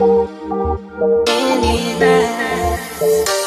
[0.00, 0.28] In
[1.98, 3.37] wouldn't